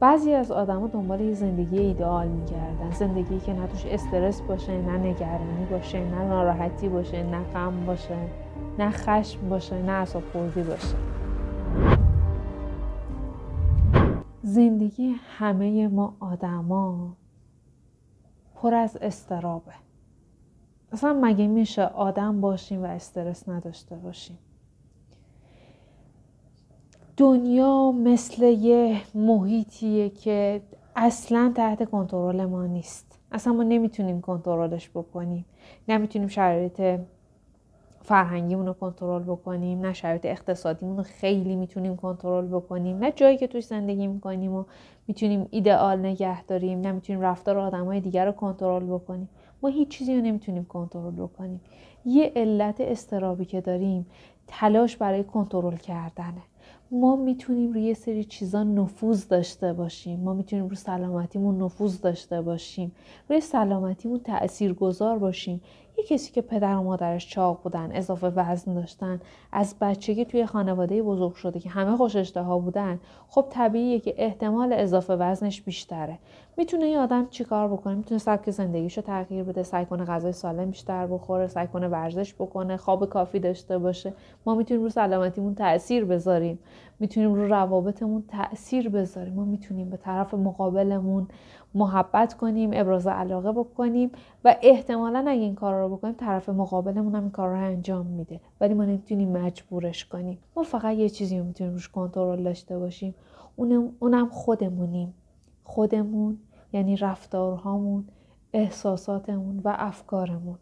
بعضی 0.00 0.32
از 0.32 0.50
آدما 0.50 0.86
دنبال 0.86 1.20
یه 1.20 1.34
زندگی 1.34 1.78
ایدئال 1.78 2.28
میگردن. 2.28 2.90
زندگی 2.90 3.40
که 3.40 3.52
نه 3.52 3.66
توش 3.66 3.86
استرس 3.86 4.40
باشه 4.40 4.82
نه 4.82 4.98
نگرانی 4.98 5.66
باشه 5.70 6.04
نه 6.04 6.24
ناراحتی 6.24 6.88
باشه 6.88 7.22
نه 7.22 7.44
غم 7.44 7.86
باشه 7.86 8.16
نه 8.78 8.90
خشم 8.90 9.48
باشه 9.48 9.82
نه 9.82 9.92
اعصاب 9.92 10.22
باشه. 10.56 10.96
زندگی 14.42 15.14
همه 15.38 15.88
ما 15.88 16.16
آدما 16.20 17.16
پر 18.54 18.74
از 18.74 18.96
استرابه. 18.96 19.72
اصلا 20.92 21.18
مگه 21.22 21.46
میشه 21.46 21.82
آدم 21.82 22.40
باشیم 22.40 22.82
و 22.82 22.86
استرس 22.86 23.48
نداشته 23.48 23.96
باشیم؟ 23.96 24.38
دنیا 27.16 27.92
مثل 27.92 28.42
یه 28.44 29.00
محیطیه 29.14 30.08
که 30.08 30.60
اصلا 30.96 31.52
تحت 31.56 31.90
کنترل 31.90 32.44
ما 32.44 32.66
نیست. 32.66 33.18
اصلا 33.32 33.52
ما 33.52 33.62
نمی‌تونیم 33.62 34.20
کنترلش 34.20 34.90
بکنیم. 34.94 35.44
نمی‌تونیم 35.88 36.28
شرایط 36.28 37.00
فرهنگیمون 38.00 38.66
رو 38.66 38.72
کنترل 38.72 39.22
بکنیم 39.22 39.80
نه 39.80 39.92
شرایط 39.92 40.26
اقتصادیمون 40.26 40.96
رو 40.96 41.02
خیلی 41.02 41.56
می‌تونیم 41.56 41.96
کنترل 41.96 42.46
بکنیم. 42.46 42.98
نه 42.98 43.12
جایی 43.12 43.36
که 43.36 43.46
توش 43.46 43.64
زندگی 43.64 44.06
می‌کنیم 44.06 44.54
و 44.54 44.64
می‌تونیم 45.08 45.48
ایدئال 45.50 45.98
نگه 45.98 46.44
داریم 46.44 46.80
نه 46.80 46.92
می‌تونیم 46.92 47.22
رفتار 47.22 47.58
آدمای 47.58 48.00
دیگر 48.00 48.26
رو 48.26 48.32
کنترل 48.32 48.84
بکنیم. 48.84 49.28
ما 49.62 49.68
هیچ 49.68 49.88
چیزی 49.88 50.16
رو 50.16 50.22
نمی‌تونیم 50.22 50.64
کنترل 50.64 51.14
بکنیم. 51.14 51.60
یه 52.04 52.32
علت 52.36 52.80
استرابی 52.80 53.44
که 53.44 53.60
داریم 53.60 54.06
تلاش 54.46 54.96
برای 54.96 55.24
کنترل 55.24 55.76
کردنه. 55.76 56.42
ما 56.90 57.16
می‌تونیم 57.16 57.72
روی 57.72 57.94
سری 57.94 58.24
چیزا 58.24 58.62
نفوذ 58.62 59.28
داشته 59.28 59.72
باشیم. 59.72 60.20
ما 60.20 60.34
می‌تونیم 60.34 60.66
روی 60.66 60.76
سلامتیمون 60.76 61.62
نفوذ 61.62 62.00
داشته 62.00 62.42
باشیم. 62.42 62.92
روی 63.28 63.40
سلامتیمون 63.40 64.20
تأثیر 64.20 64.72
گذار 64.72 65.18
باشیم. 65.18 65.60
یه 65.98 66.04
کسی 66.04 66.32
که 66.32 66.42
پدر 66.42 66.76
و 66.76 66.82
مادرش 66.82 67.30
چاق 67.30 67.62
بودن 67.62 67.90
اضافه 67.92 68.26
وزن 68.26 68.74
داشتن 68.74 69.20
از 69.52 69.74
بچگی 69.80 70.24
توی 70.24 70.46
خانواده 70.46 71.02
بزرگ 71.02 71.34
شده 71.34 71.60
که 71.60 71.70
همه 71.70 71.96
خوش 71.96 72.36
ها 72.36 72.58
بودن 72.58 73.00
خب 73.28 73.46
طبیعیه 73.50 74.00
که 74.00 74.14
احتمال 74.16 74.72
اضافه 74.72 75.14
وزنش 75.14 75.62
بیشتره. 75.62 76.18
می‌تونه 76.56 76.88
یه 76.88 76.98
آدم 76.98 77.26
چیکار 77.30 77.68
بکنه؟ 77.68 77.94
می‌تونه 77.94 78.18
سبک 78.18 78.50
زندگیشو 78.50 79.00
تغییر 79.00 79.44
بده 79.44 79.62
سعی 79.62 79.84
کنه 79.86 80.04
غذای 80.04 80.32
سالم 80.32 80.70
بیشتر 80.70 81.06
بخوره 81.06 81.46
سعی 81.46 81.66
کنه 81.66 81.88
ورزش 81.88 82.34
بکنه 82.34 82.76
خواب 82.76 83.08
کافی 83.08 83.40
داشته 83.40 83.78
باشه. 83.78 84.12
ما 84.46 84.54
می‌تونیم 84.54 84.82
رو 84.82 84.88
سلامتیمون 84.88 85.54
تاثیر 85.54 86.04
بذاریم. 86.04 86.58
می‌تونیم 87.00 87.34
رو 87.34 87.48
روابطمون 87.48 88.24
تاثیر 88.28 88.88
بذاریم. 88.88 89.34
ما 89.34 89.44
می‌تونیم 89.44 89.90
به 89.90 89.96
طرف 89.96 90.34
مقابلمون 90.34 91.28
محبت 91.74 92.34
کنیم 92.34 92.70
ابراز 92.72 93.06
علاقه 93.06 93.52
بکنیم 93.52 94.10
و 94.44 94.56
احتمالا 94.62 95.24
اگه 95.28 95.40
این 95.40 95.54
کار 95.54 95.74
رو 95.82 95.96
بکنیم 95.96 96.14
طرف 96.14 96.48
مقابلمون 96.48 97.14
هم 97.14 97.22
این 97.22 97.30
کار 97.30 97.48
رو 97.48 97.56
انجام 97.56 98.06
میده. 98.06 98.40
ولی 98.60 98.74
ما 98.74 98.84
نمی‌تونیم 98.84 99.32
مجبورش 99.32 100.04
کنیم. 100.04 100.38
ما 100.56 100.62
فقط 100.62 100.96
یه 100.96 101.08
چیزی 101.08 101.38
رو 101.38 101.44
می‌تونیم 101.44 101.72
روش 101.72 101.88
کنترل 101.88 102.42
داشته 102.42 102.78
باشیم. 102.78 103.14
اونم, 104.00 104.28
خودمونیم. 104.28 105.14
خودمون 105.64 106.38
یعنی 106.72 106.96
رفتارهامون 106.96 108.04
احساساتمون 108.52 109.60
و 109.64 109.74
افکارمون. 109.78 110.58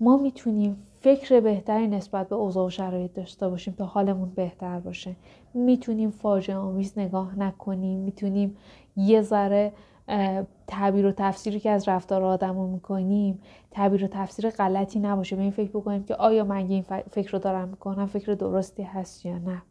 ما 0.00 0.16
می‌تونیم 0.16 0.76
فکر 1.02 1.40
بهتری 1.40 1.88
نسبت 1.88 2.28
به 2.28 2.36
اوضاع 2.36 2.66
و 2.66 2.70
شرایط 2.70 3.12
داشته 3.12 3.48
باشیم 3.48 3.74
تا 3.74 3.84
حالمون 3.86 4.30
بهتر 4.34 4.80
باشه. 4.80 5.16
می‌تونیم 5.54 6.10
فاجعه 6.10 6.56
آمیز 6.56 6.98
نگاه 6.98 7.38
نکنیم. 7.38 7.98
می‌تونیم 7.98 8.56
یه 8.96 9.22
ذره 9.22 9.72
تعبیر 10.66 11.06
و 11.06 11.12
تفسیری 11.12 11.60
که 11.60 11.70
از 11.70 11.88
رفتار 11.88 12.24
آدم 12.24 12.58
رو 12.58 12.66
می‌کنیم 12.66 13.40
تعبیر 13.70 14.04
و 14.04 14.06
تفسیر 14.06 14.50
غلطی 14.50 14.98
نباشه. 14.98 15.36
به 15.36 15.42
این 15.42 15.50
فکر 15.50 15.70
بکنیم 15.70 16.04
که 16.04 16.14
آیا 16.14 16.44
من 16.44 16.56
این 16.56 16.82
فکر 17.10 17.32
رو 17.32 17.38
دارم 17.38 17.68
می‌کنم 17.68 18.06
فکر 18.06 18.34
درستی 18.34 18.82
هست 18.82 19.26
یا 19.26 19.38
نه. 19.38 19.62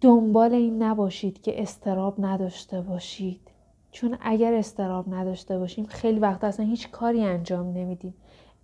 دنبال 0.00 0.54
این 0.54 0.82
نباشید 0.82 1.42
که 1.42 1.62
استراب 1.62 2.14
نداشته 2.18 2.80
باشید. 2.80 3.40
چون 3.90 4.18
اگر 4.20 4.54
استراب 4.54 5.14
نداشته 5.14 5.58
باشیم 5.58 5.86
خیلی 5.86 6.18
وقت 6.18 6.44
اصلا 6.44 6.66
هیچ 6.66 6.90
کاری 6.90 7.24
انجام 7.24 7.66
نمیدیم. 7.66 8.14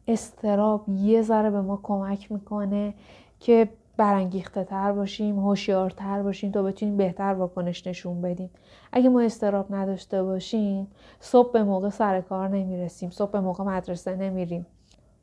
استراب 0.09 0.89
یه 0.89 1.23
ذره 1.23 1.51
به 1.51 1.61
ما 1.61 1.81
کمک 1.83 2.33
می‌کنه 2.33 2.95
که 3.41 3.69
برانگیخته 3.97 4.65
تر 4.65 4.93
باشیم 4.93 5.39
هوشیارتر 5.39 6.23
باشیم 6.23 6.53
تا 6.53 6.63
بتونیم 6.63 6.97
بهتر 6.97 7.35
واکنش 7.35 7.87
نشون 7.87 8.21
بدیم. 8.21 8.51
اگه 8.93 9.09
ما 9.09 9.21
استراب 9.21 9.75
نداشته 9.75 10.23
باشیم 10.23 10.87
صبح 11.21 11.53
به 11.53 11.63
موقع 11.63 11.89
سر 11.89 12.21
کار 12.21 12.49
نمی‌رسیم 12.49 13.11
صبح 13.11 13.31
به 13.31 13.41
موقع 13.41 13.65
مدرسه 13.65 14.17
نمیریم. 14.17 14.67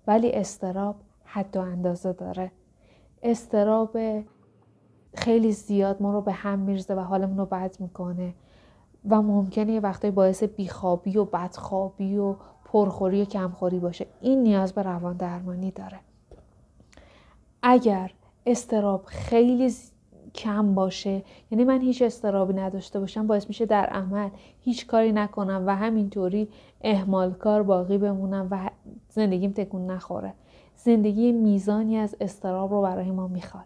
ولی 0.07 0.31
استراب 0.31 0.95
حد 1.25 1.57
و 1.57 1.59
اندازه 1.59 2.13
داره. 2.13 2.51
استراب 3.23 3.97
خیلی 5.15 5.51
زیاد 5.51 6.01
ما 6.01 6.13
رو 6.13 6.21
به 6.21 6.31
هم 6.31 6.59
میرزه 6.59 6.95
و 6.95 6.99
حالمون 6.99 7.37
رو 7.37 7.45
بد 7.45 7.75
می‌کنه 7.79 8.33
و 9.09 9.21
ممکنه 9.21 9.71
یه 9.71 9.79
وقتایی 9.79 10.11
باعث 10.11 10.43
بیخوابی 10.43 11.17
و 11.17 11.25
بدخوابی 11.25 12.17
و 12.17 12.35
پرخوری 12.73 13.21
و 13.21 13.25
کمخوری 13.25 13.79
باشه. 13.79 14.05
این 14.21 14.43
نیاز 14.43 14.73
به 14.73 14.83
روان 14.83 15.17
درمانی 15.17 15.71
داره. 15.71 15.99
اگر 17.61 18.11
استراب 18.45 19.03
خیلی 19.05 19.73
کم 20.35 20.75
باشه 20.75 21.23
یعنی 21.51 21.63
من 21.63 21.81
هیچ 21.81 22.01
استرابی 22.01 22.53
نداشته 22.53 22.99
باشم 22.99 23.27
باعث 23.27 23.47
میشه 23.47 23.65
در 23.65 23.85
عمل 23.85 24.29
هیچ 24.61 24.87
کاری 24.87 25.11
نکنم 25.11 25.63
و 25.67 25.75
همینطوری 25.75 26.49
اهمال 26.81 27.33
کار 27.33 27.63
باقی 27.63 27.97
بمونم 27.97 28.47
و 28.51 28.69
زندگیم 29.09 29.51
تکون 29.51 29.91
نخوره. 29.91 30.33
زندگی 30.75 31.31
میزانی 31.31 31.97
از 31.97 32.15
استراب 32.21 32.71
رو 32.71 32.81
برای 32.81 33.11
ما 33.11 33.27
می‌خواد. 33.27 33.65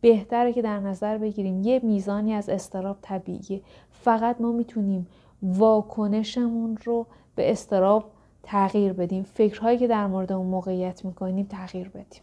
بهتره 0.00 0.52
که 0.52 0.62
در 0.62 0.80
نظر 0.80 1.18
بگیریم 1.18 1.62
یه 1.62 1.80
میزانی 1.82 2.32
از 2.32 2.48
استراب 2.48 2.96
طبیعیه. 3.02 3.60
فقط 3.90 4.40
ما 4.40 4.52
می‌تونیم 4.52 5.06
واکنشمون 5.42 6.78
رو 6.84 7.06
به 7.34 7.50
استراب 7.50 8.04
تغییر 8.42 8.92
بدیم. 8.92 9.22
فکرهایی 9.22 9.78
که 9.78 9.86
در 9.86 10.06
مورد 10.06 10.32
اون 10.32 10.46
موقعیت 10.46 11.04
می‌کنیم 11.04 11.46
تغییر 11.46 11.88
بدیم. 11.88 12.22